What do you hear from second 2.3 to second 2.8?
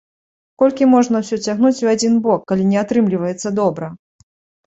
калі не